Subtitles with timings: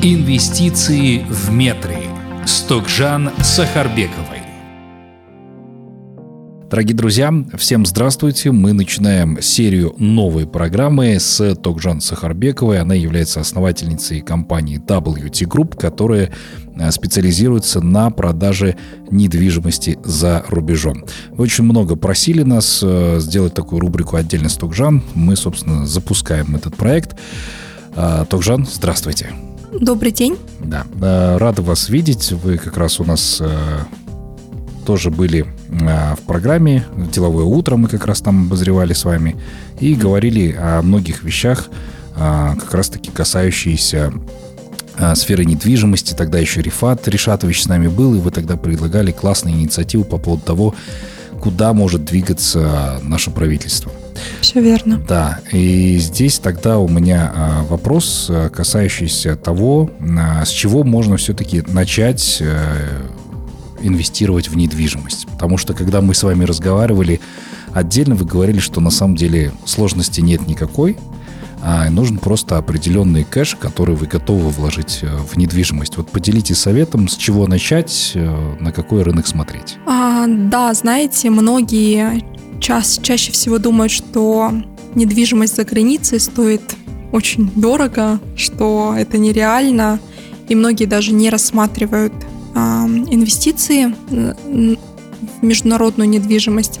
[0.00, 1.96] Инвестиции в метры
[2.46, 4.38] с Токжан Сахарбековой.
[6.70, 8.52] Дорогие друзья, всем здравствуйте.
[8.52, 12.78] Мы начинаем серию новой программы с Токжан Сахарбековой.
[12.78, 16.30] Она является основательницей компании WT Group, которая
[16.76, 18.76] э, специализируется на продаже
[19.10, 21.06] недвижимости за рубежом.
[21.30, 25.02] Вы очень много просили нас э, сделать такую рубрику отдельно с Токжан.
[25.14, 27.16] Мы, собственно, запускаем этот проект.
[27.96, 29.34] Э, Токжан, здравствуйте.
[29.80, 30.36] Добрый день.
[30.60, 30.84] Да,
[31.38, 32.32] рады вас видеть.
[32.32, 33.40] Вы как раз у нас
[34.84, 35.46] тоже были
[35.82, 39.36] а, в программе «Деловое утро», мы как раз там обозревали с вами,
[39.80, 41.68] и говорили о многих вещах,
[42.14, 44.12] как раз-таки касающиеся
[45.14, 46.14] сферы недвижимости.
[46.14, 50.42] Тогда еще Рифат Решатович с нами был, и вы тогда предлагали классные инициативы по поводу
[50.42, 50.74] того,
[51.40, 53.92] куда может двигаться наше правительство.
[54.40, 55.00] Все верно.
[55.08, 59.90] Да, и здесь тогда у меня вопрос, касающийся того,
[60.44, 62.56] с чего можно все-таки начать э,
[63.82, 65.26] инвестировать в недвижимость.
[65.26, 67.20] Потому что, когда мы с вами разговаривали
[67.72, 70.96] отдельно, вы говорили, что на самом деле сложности нет никакой,
[71.62, 75.96] а нужен просто определенный кэш, который вы готовы вложить э, в недвижимость.
[75.96, 79.76] Вот поделитесь советом, с чего начать, э, на какой рынок смотреть.
[79.86, 82.22] А, да, знаете, многие
[82.60, 84.52] час, чаще всего думают, что
[84.94, 86.62] недвижимость за границей стоит
[87.12, 89.98] очень дорого, что это нереально,
[90.48, 92.12] и многие даже не рассматривают
[92.54, 96.80] инвестиции в международную недвижимость.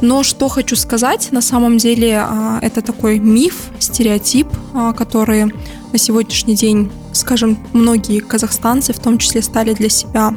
[0.00, 5.52] Но что хочу сказать, на самом деле а, это такой миф, стереотип, а, который
[5.92, 10.34] на сегодняшний день, скажем, многие казахстанцы в том числе стали для себя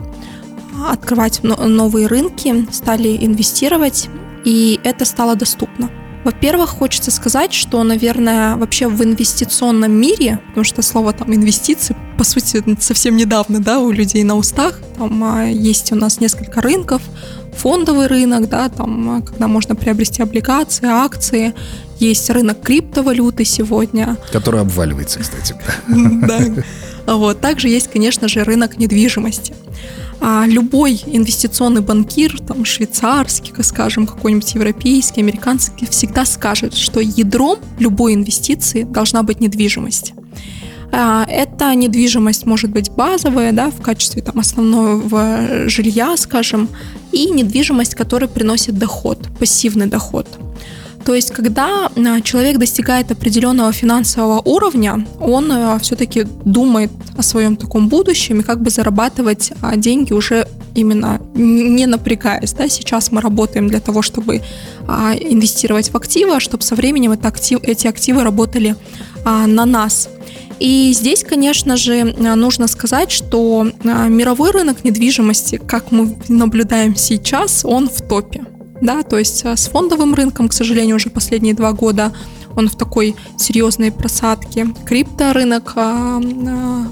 [0.90, 4.09] открывать новые рынки, стали инвестировать,
[4.44, 5.90] и это стало доступно.
[6.24, 12.24] Во-первых, хочется сказать, что, наверное, вообще в инвестиционном мире, потому что слово там инвестиции, по
[12.24, 17.02] сути, совсем недавно, да, у людей на устах, там а, есть у нас несколько рынков,
[17.58, 21.53] фондовый рынок, да, там, а, когда можно приобрести облигации, акции,
[22.00, 24.18] есть рынок криптовалюты сегодня.
[24.32, 25.56] Который обваливается, кстати.
[25.88, 26.40] Да.
[27.06, 27.42] Вот.
[27.42, 29.53] Также есть, конечно же, рынок недвижимости.
[30.25, 38.13] А любой инвестиционный банкир, там, швейцарский, скажем, какой-нибудь европейский, американский, всегда скажет, что ядром любой
[38.13, 40.13] инвестиции должна быть недвижимость.
[40.94, 46.69] А, эта недвижимость может быть базовая, да, в качестве там, основного жилья, скажем,
[47.11, 50.28] и недвижимость, которая приносит доход, пассивный доход.
[51.06, 57.56] То есть, когда а, человек достигает определенного финансового уровня, он а, все-таки думает о своем
[57.58, 62.53] таком будущем и как бы зарабатывать а, деньги уже именно не напрягаясь.
[62.53, 62.69] Да?
[62.69, 64.41] Сейчас мы работаем для того, чтобы
[64.88, 68.75] инвестировать в активы, чтобы со временем это актив, эти активы работали
[69.24, 70.09] на нас.
[70.59, 77.88] И здесь, конечно же, нужно сказать, что мировой рынок недвижимости, как мы наблюдаем сейчас, он
[77.88, 78.44] в топе
[78.84, 82.14] да, то есть э, с фондовым рынком, к сожалению, уже последние два года
[82.56, 84.68] он в такой серьезной просадке.
[84.86, 86.88] Крипторынок а, а,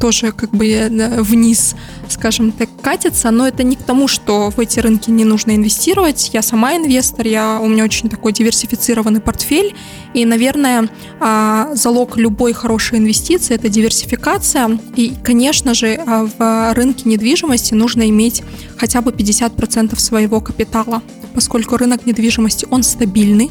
[0.00, 1.74] тоже как бы э, вниз,
[2.08, 6.30] скажем так, катится, но это не к тому, что в эти рынки не нужно инвестировать.
[6.32, 9.74] Я сама инвестор, я, у меня очень такой диверсифицированный портфель,
[10.14, 10.88] и, наверное,
[11.20, 18.08] а, залог любой хорошей инвестиции– это диверсификация, и, конечно же, а, в рынке недвижимости нужно
[18.08, 18.42] иметь
[18.76, 21.02] хотя бы 50% своего капитала,
[21.34, 23.50] поскольку рынок недвижимости, он стабильный,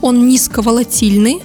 [0.00, 1.42] он низковолатильный,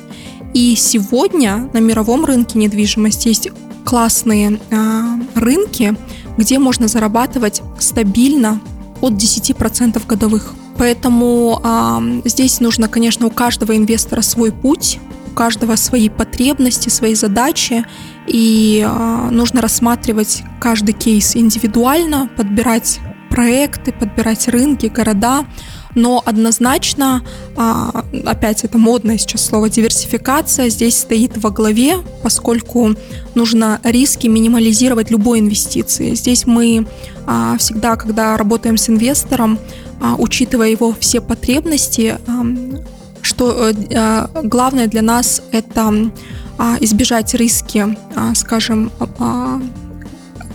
[0.54, 3.50] и сегодня на мировом рынке недвижимости есть
[3.84, 5.04] классные э,
[5.36, 5.96] рынки,
[6.38, 8.60] где можно зарабатывать стабильно
[9.02, 10.54] от 10% годовых.
[10.78, 15.00] Поэтому э, здесь нужно, конечно, у каждого инвестора свой путь,
[15.32, 17.86] у каждого свои потребности, свои задачи,
[18.28, 23.00] и э, нужно рассматривать каждый кейс индивидуально, подбирать
[23.30, 25.46] проекты, подбирать рынки, города,
[25.96, 27.24] но однозначно,
[27.56, 32.96] а, опять это модное сейчас слово диверсификация, здесь стоит во главе, поскольку
[33.36, 36.16] нужно риски минимализировать любой инвестиции.
[36.16, 36.88] Здесь мы
[37.26, 39.60] а, всегда, когда работаем с инвестором,
[40.02, 42.18] а, учитывая его все потребности,
[43.22, 46.12] что э, главное для нас это
[46.82, 47.98] избежать риски,
[48.36, 48.92] скажем,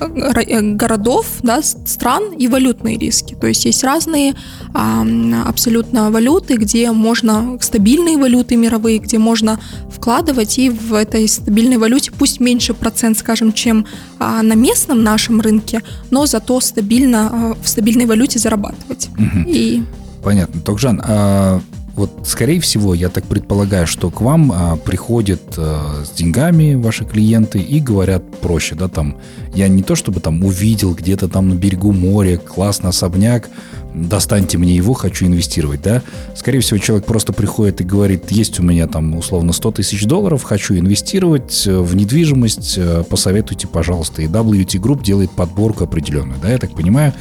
[0.01, 3.35] городов, да, стран и валютные риски.
[3.35, 4.35] То есть есть разные
[4.75, 5.05] а,
[5.47, 9.59] абсолютно валюты, где можно, стабильные валюты мировые, где можно
[9.91, 13.87] вкладывать и в этой стабильной валюте, пусть меньше процент, скажем, чем
[14.19, 19.09] а, на местном нашем рынке, но зато стабильно, а, в стабильной валюте зарабатывать.
[19.19, 19.49] Угу.
[19.49, 19.83] И...
[20.23, 20.61] Понятно.
[20.61, 21.61] Токжан, а
[21.99, 27.05] Вот, скорее всего, я так предполагаю, что к вам а, приходят а, с деньгами ваши
[27.05, 29.17] клиенты и говорят проще, да, там,
[29.59, 33.51] я не то чтобы там увидел где-то там на берегу моря классный особняк,
[33.93, 36.03] достаньте мне его, хочу инвестировать, да.
[36.37, 40.45] Скорее всего, человек просто приходит и говорит, есть у меня там условно 100 тысяч долларов,
[40.45, 44.23] хочу инвестировать э, в недвижимость, э, посоветуйте, пожалуйста.
[44.23, 47.13] И WT Group делает подборку определенную, да, я так понимаю.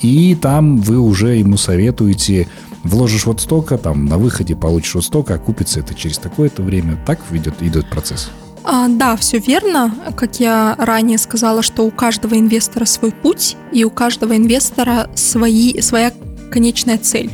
[0.00, 2.48] И там вы уже ему советуете,
[2.84, 6.98] вложишь вот столько, там на выходе получишь вот столько, окупится это через такое-то время.
[7.06, 8.30] Так ведет, идет процесс.
[8.64, 9.94] А, да, все верно.
[10.16, 15.80] Как я ранее сказала, что у каждого инвестора свой путь, и у каждого инвестора свои,
[15.80, 16.12] своя
[16.50, 17.30] конечная цель.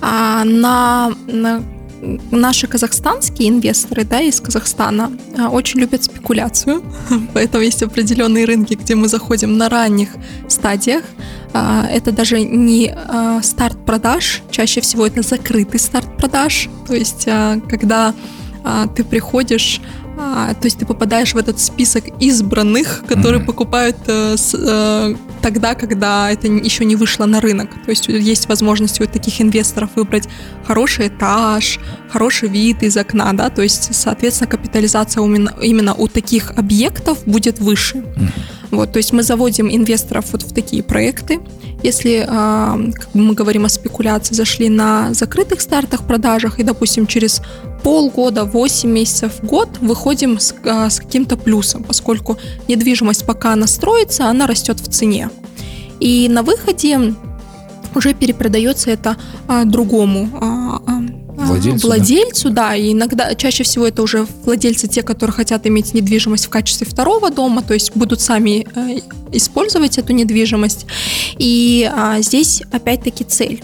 [0.00, 1.62] А на, на
[2.30, 6.82] наши казахстанские инвесторы да, из Казахстана а, очень любят спекуляцию,
[7.34, 10.10] поэтому есть определенные рынки, где мы заходим на ранних
[10.48, 11.04] стадиях.
[11.52, 17.26] А, это даже не а, старт продаж, чаще всего это закрытый старт продаж, то есть
[17.68, 18.14] когда
[18.96, 19.82] ты приходишь
[20.16, 23.46] а, то есть ты попадаешь в этот список избранных, которые mm-hmm.
[23.46, 27.70] покупают э, с, э, тогда, когда это еще не вышло на рынок.
[27.84, 30.28] То есть есть возможность у таких инвесторов выбрать
[30.64, 31.80] хороший этаж,
[32.10, 37.58] хороший вид из окна, да, то есть, соответственно, капитализация именно, именно у таких объектов будет
[37.58, 37.98] выше.
[37.98, 38.30] Mm-hmm.
[38.70, 41.40] Вот, то есть мы заводим инвесторов вот в такие проекты.
[41.82, 47.40] Если э, мы говорим о спекуляции, зашли на закрытых стартах продажах и, допустим, через
[47.82, 52.36] полгода, 8 месяцев, год выходим с, э, с каким-то плюсом, поскольку
[52.68, 55.30] недвижимость пока настроится, она растет в цене.
[56.00, 57.14] И на выходе
[57.94, 60.80] уже перепродается это а, другому а,
[61.36, 62.70] владельцу, владельцу да.
[62.70, 66.86] да, и иногда чаще всего это уже владельцы те, которые хотят иметь недвижимость в качестве
[66.86, 69.00] второго дома, то есть будут сами э,
[69.32, 70.86] использовать эту недвижимость.
[71.38, 73.62] И а, здесь опять-таки цель.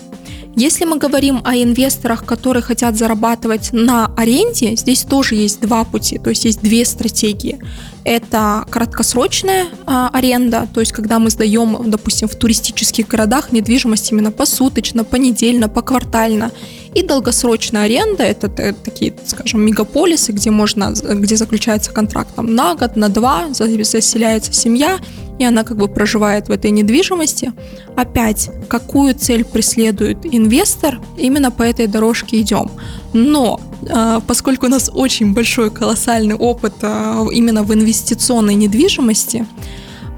[0.56, 6.19] Если мы говорим о инвесторах, которые хотят зарабатывать на аренде, здесь тоже есть два пути,
[6.19, 7.61] то есть есть две стратегии.
[8.05, 14.32] Это краткосрочная а, аренда, то есть когда мы сдаем, допустим, в туристических городах недвижимость именно
[14.32, 16.50] посуточно, понедельно, поквартально.
[16.94, 22.96] И долгосрочная аренда– это такие, скажем, мегаполисы, где можно, где заключается контракт там, на год,
[22.96, 24.99] на два, заселяется семья,
[25.41, 27.53] и она как бы проживает в этой недвижимости.
[27.97, 32.71] Опять, какую цель преследует инвестор, именно по этой дорожке идем.
[33.15, 33.59] Но
[33.89, 39.47] а, поскольку у нас очень большой колоссальный опыт а, именно в инвестиционной недвижимости,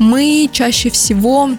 [0.00, 1.50] мы чаще всего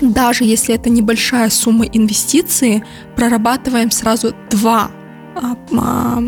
[0.00, 2.82] даже если это небольшая сумма инвестиции,
[3.16, 4.90] прорабатываем сразу два
[5.36, 6.22] а,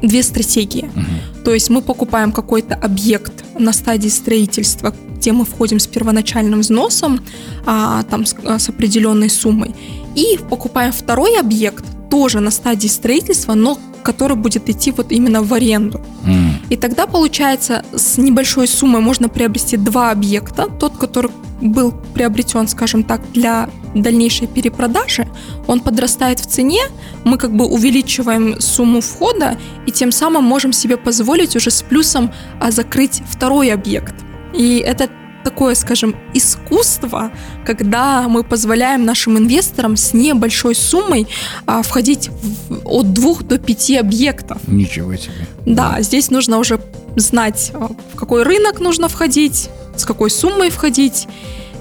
[0.00, 0.88] две стратегии.
[0.94, 1.44] Угу.
[1.44, 7.20] То есть мы покупаем какой-то объект на стадии строительства, где мы входим с первоначальным взносом,
[7.64, 9.74] а, там с, с определенной суммой,
[10.14, 15.52] и покупаем второй объект тоже на стадии строительства, но который будет идти вот именно в
[15.52, 16.00] аренду.
[16.24, 16.55] Mm.
[16.68, 20.68] И тогда получается с небольшой суммой можно приобрести два объекта.
[20.68, 21.30] Тот, который
[21.60, 25.26] был приобретен, скажем так, для дальнейшей перепродажи,
[25.66, 26.82] он подрастает в цене,
[27.24, 32.32] мы как бы увеличиваем сумму входа и тем самым можем себе позволить уже с плюсом
[32.60, 34.14] а, закрыть второй объект.
[34.52, 35.08] И это
[35.46, 37.30] такое, скажем, искусство,
[37.64, 41.28] когда мы позволяем нашим инвесторам с небольшой суммой
[41.66, 44.58] а, входить в, от двух до пяти объектов.
[44.66, 45.46] Ничего себе.
[45.64, 46.80] Да, здесь нужно уже
[47.14, 51.28] знать, а, в какой рынок нужно входить, с какой суммой входить.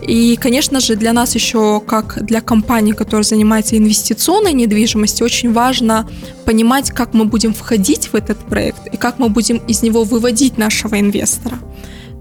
[0.03, 6.07] И, конечно же, для нас еще, как для компании, которая занимается инвестиционной недвижимостью, очень важно
[6.45, 10.59] понимать, как мы будем входить в этот проект и как мы будем из него выводить
[10.59, 11.57] нашего инвестора.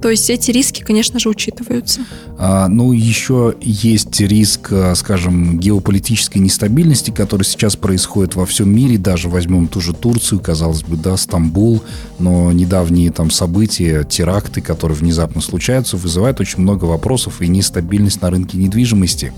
[0.04, 2.04] То есть эти риски, конечно же, учитываются.
[2.46, 8.98] А, ну, еще есть риск, а, скажем, геополитической нестабильности, который сейчас происходит во всем мире.
[8.98, 11.82] Даже возьмем ту же Турцию, казалось бы, да, Стамбул,
[12.18, 18.28] но недавние там события, теракты, которые внезапно случаются, вызывают очень много вопросов и нестабильность на
[18.28, 19.32] рынке недвижимости.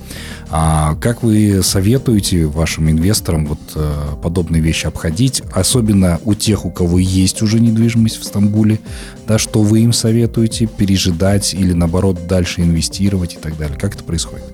[0.50, 6.72] А как вы советуете вашим инвесторам вот а, подобные вещи обходить, особенно у тех, у
[6.72, 8.80] кого есть уже недвижимость в Стамбуле,
[9.28, 12.95] да, что вы им советуете, пережидать или наоборот дальше инвестировать
[13.34, 13.78] и так далее?
[13.78, 14.44] Как это происходит?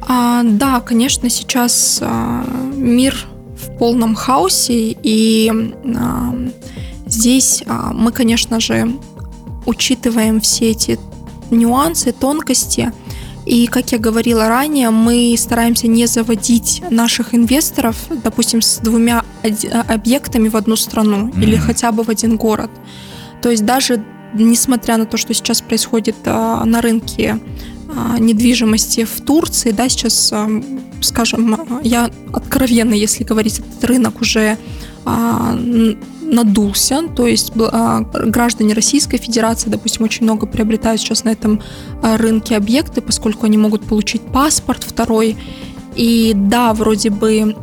[0.00, 2.44] А, да, конечно, сейчас а,
[2.74, 3.16] мир
[3.56, 5.50] в полном хаосе, и
[5.96, 6.34] а,
[7.06, 8.92] здесь а, мы, конечно же,
[9.66, 10.98] учитываем все эти
[11.50, 12.92] нюансы, тонкости.
[13.44, 19.24] И, как я говорила ранее, мы стараемся не заводить наших инвесторов, допустим, с двумя
[19.88, 21.42] объектами в одну страну mm-hmm.
[21.42, 22.70] или хотя бы в один город.
[23.40, 24.04] То есть даже
[24.34, 27.38] несмотря на то, что сейчас происходит а, на рынке
[27.94, 30.48] а, недвижимости в Турции, да, сейчас, а,
[31.00, 34.56] скажем, я откровенно, если говорить, этот рынок уже
[35.04, 41.60] надулся, то есть граждане Российской Федерации, допустим, очень много приобретают сейчас на этом
[42.00, 45.36] рынке объекты, поскольку они могут получить паспорт второй.
[45.96, 47.56] И да, вроде бы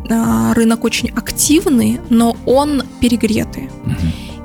[0.54, 3.70] рынок очень активный, но он перегретый.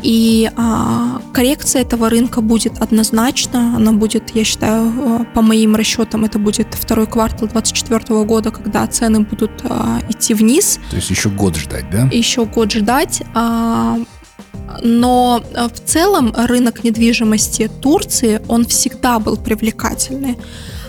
[0.04, 3.74] И а, коррекция этого рынка будет однозначно.
[3.74, 4.92] Она будет, я считаю,
[5.22, 10.34] э, по моим расчетам, это будет второй квартал 2024 года, когда цены будут а, идти
[10.34, 10.78] вниз.
[10.90, 12.06] То есть еще год ждать, да?
[12.12, 13.22] Еще год ждать.
[13.34, 13.98] А,
[14.82, 20.36] но э, в целом рынок недвижимости Турции, он всегда был привлекательный.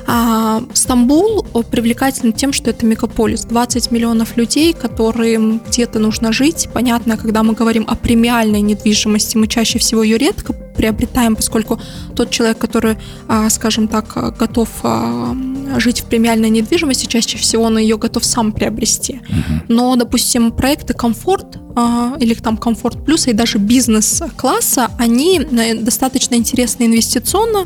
[0.08, 3.46] А Стамбул привлекателен тем, что это мегаполис.
[3.46, 6.70] 20 миллионов людей, которым где-то нужно жить.
[6.74, 11.80] Понятно, когда мы говорим о премиальной недвижимости, мы чаще всего ее редко приобретаем, поскольку
[12.16, 12.98] тот человек, который,
[13.28, 15.36] а, скажем так, готов а,
[15.78, 19.22] жить в премиальной недвижимости, чаще всего он ее готов сам приобрести.
[19.68, 26.36] Но, допустим, проекты комфорт а, или там комфорт плюса и даже бизнес-класса, они э, достаточно
[26.36, 27.66] интересны инвестиционно,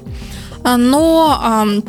[0.64, 1.82] но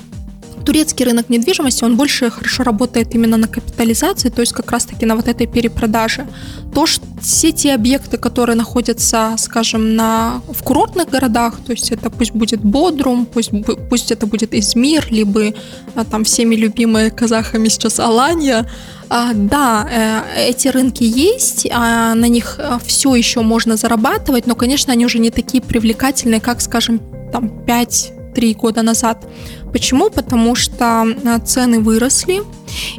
[0.64, 5.16] турецкий рынок недвижимости, он больше хорошо работает именно на капитализации, то есть как раз-таки на
[5.16, 6.26] вот этой перепродаже.
[6.74, 12.10] То, что все те объекты, которые находятся, скажем, на, в курортных городах, то есть это
[12.10, 13.50] пусть будет Бодрум, пусть,
[13.88, 15.52] пусть это будет Измир, либо
[15.94, 18.66] а, там всеми любимые казахами сейчас Аланья,
[19.08, 24.54] а, да, э, эти рынки есть, а на них э, все еще можно зарабатывать, но,
[24.54, 27.00] конечно, они уже не такие привлекательные, как, скажем,
[27.32, 29.26] там 5 три года назад.
[29.72, 30.08] Почему?
[30.08, 32.40] Потому что а, цены выросли,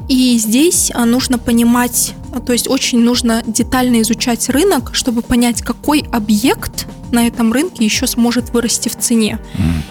[0.08, 5.64] и здесь а, нужно понимать, а, то есть очень нужно детально изучать рынок, чтобы понять,
[5.64, 9.40] какой объект на этом рынке еще сможет вырасти в цене.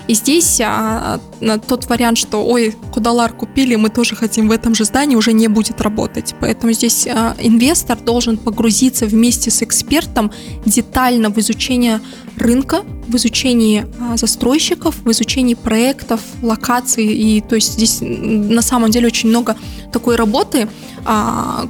[0.08, 1.20] И здесь а,
[1.68, 5.48] тот вариант, что ой, Кудалар купили, мы тоже хотим в этом же здании, уже не
[5.48, 6.34] будет работать.
[6.40, 10.32] Поэтому здесь а, инвестор должен погрузиться вместе с экспертом
[10.66, 12.00] детально в изучение
[12.36, 17.06] рынка, в изучении а, застройщиков, в изучении проектов, локаций.
[17.06, 19.56] И то есть здесь на самом деле очень много
[19.92, 20.68] такой работы,
[21.04, 21.68] а,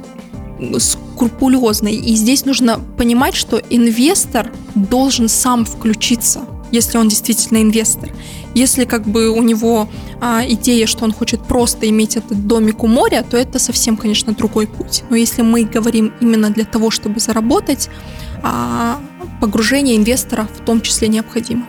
[1.21, 1.93] скрупулезной.
[1.93, 8.09] И здесь нужно понимать, что инвестор должен сам включиться, если он действительно инвестор.
[8.55, 9.87] Если как бы у него
[10.19, 14.33] а, идея, что он хочет просто иметь этот домик у моря, то это совсем, конечно,
[14.33, 15.03] другой путь.
[15.09, 17.89] Но если мы говорим именно для того, чтобы заработать,
[18.43, 18.99] а,
[19.39, 21.65] погружение инвестора в том числе необходимо.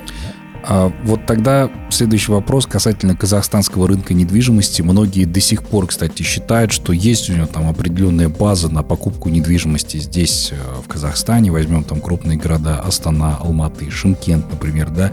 [0.65, 4.83] А вот тогда следующий вопрос касательно казахстанского рынка недвижимости.
[4.83, 9.29] Многие до сих пор, кстати, считают, что есть у него там определенная база на покупку
[9.29, 11.51] недвижимости здесь, э, в Казахстане.
[11.51, 15.13] Возьмем там крупные города Астана, Алматы, Шимкент, например, да.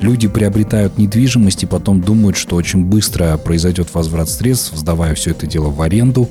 [0.00, 5.46] Люди приобретают недвижимость и потом думают, что очень быстро произойдет возврат средств, сдавая все это
[5.46, 6.28] дело в аренду.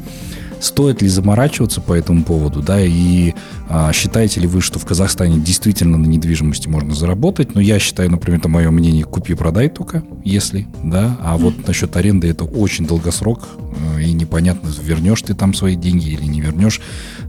[0.59, 3.33] Стоит ли заморачиваться по этому поводу, да, и
[3.69, 7.55] а, считаете ли вы, что в Казахстане действительно на недвижимости можно заработать?
[7.55, 11.63] Ну, я считаю, например, это мое мнение, купи-продай только, если, да, а вот mm.
[11.67, 13.47] насчет аренды это очень долгосрок,
[13.95, 16.81] э, и непонятно, вернешь ты там свои деньги или не вернешь,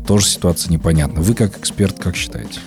[0.06, 1.20] тоже ситуация непонятна.
[1.20, 2.60] Вы как эксперт как считаете?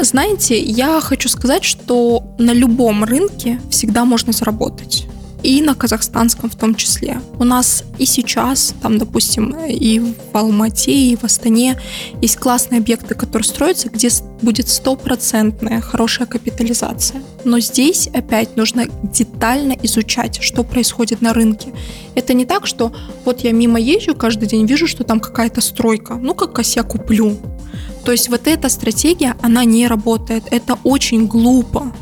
[0.00, 5.06] Знаете, я хочу сказать, что на любом рынке всегда можно заработать
[5.44, 7.20] и на казахстанском в том числе.
[7.38, 11.78] У нас и сейчас, там, допустим, и в Алмате, и в Астане
[12.22, 14.08] есть классные объекты, которые строятся, где
[14.40, 17.22] будет стопроцентная хорошая капитализация.
[17.44, 21.72] Но здесь опять нужно детально изучать, что происходит на рынке.
[22.14, 22.92] Это не так, что
[23.24, 26.14] вот я мимо езжу каждый день, вижу, что там какая-то стройка.
[26.14, 27.36] Ну, как я куплю.
[28.04, 30.44] То есть вот эта стратегия, она не работает.
[30.50, 31.92] Это очень глупо.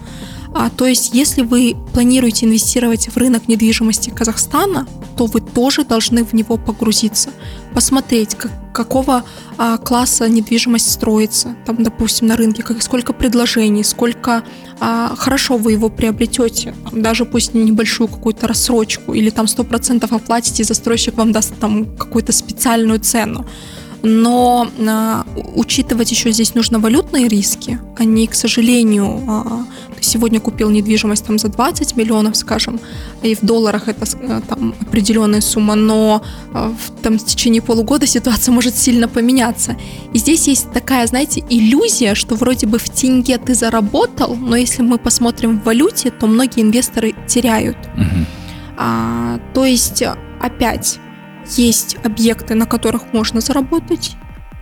[0.54, 6.24] А, то есть, если вы планируете инвестировать в рынок недвижимости Казахстана, то вы тоже должны
[6.24, 7.30] в него погрузиться,
[7.74, 9.24] посмотреть, как, какого
[9.56, 14.44] а, класса недвижимость строится, там, допустим, на рынке, как, сколько предложений, сколько
[14.80, 20.64] а, хорошо вы его приобретете, там, даже пусть небольшую какую-то рассрочку, или там 100% оплатите,
[20.64, 23.46] застройщик вам даст там какую-то специальную цену
[24.02, 27.78] но а, учитывать еще здесь нужно валютные риски.
[27.96, 29.64] Они, к сожалению, а,
[29.96, 32.80] ты сегодня купил недвижимость там за 20 миллионов, скажем,
[33.22, 38.06] и в долларах это а, там определенная сумма, но а, в, там, в течение полугода
[38.06, 39.76] ситуация может сильно поменяться.
[40.12, 44.82] И здесь есть такая, знаете, иллюзия, что вроде бы в тенге ты заработал, но если
[44.82, 47.76] мы посмотрим в валюте, то многие инвесторы теряют.
[47.96, 48.26] Угу.
[48.78, 50.02] А, то есть,
[50.40, 50.98] опять,
[51.58, 54.16] есть объекты, на которых можно заработать,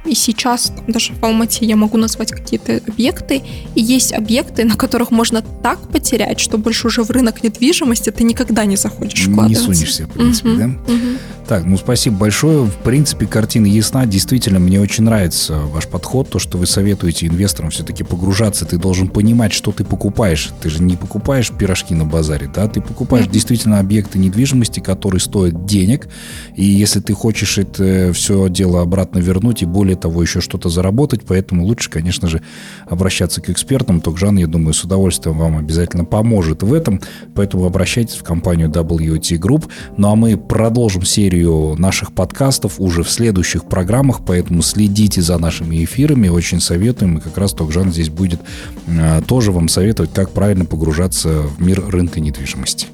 [0.04, 3.42] и сейчас даже в Алмате я могу назвать какие-то объекты,
[3.75, 8.25] и есть объекты, на которых можно так потерять, что больше уже в рынок недвижимости ты
[8.25, 9.69] никогда не захочешь вкладываться.
[9.69, 10.92] Не сунешься, в принципе, Мгм, да?
[10.92, 11.19] мгм.
[11.49, 12.64] Так, ну спасибо большое.
[12.64, 14.07] В принципе, картина ясна.
[14.07, 18.64] Действительно, мне очень нравится ваш подход, то, что вы советуете инвесторам все-таки погружаться.
[18.66, 20.50] Ты должен понимать, что ты покупаешь.
[20.62, 22.69] Ты же не покупаешь пирожки на базаре, да?
[22.69, 23.33] Ты покупаешь Мгм.
[23.33, 26.09] действительно объекты недвижимости, которые стоят денег.
[26.54, 31.23] И если ты хочешь это все дело обратно вернуть и более того еще что-то заработать,
[31.26, 32.42] поэтому лучше, конечно же,
[32.87, 34.00] обращаться к экспертам.
[34.00, 37.00] Токжан, я думаю, с удовольствием вам обязательно поможет в этом.
[37.35, 39.68] Поэтому обращайтесь в компанию WT Group.
[39.97, 45.85] Ну а мы продолжим серию наших подкастов уже в следующих программах, поэтому следите за нашими
[45.85, 46.28] эфирами.
[46.28, 47.18] Очень советуем.
[47.18, 48.40] И как раз Токжан здесь будет
[48.87, 52.87] э, тоже вам советовать, как правильно погружаться в мир рынка недвижимости.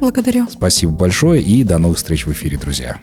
[0.00, 0.48] Благодарю.
[0.50, 2.96] Спасибо большое и до новых встреч в эфире, друзья.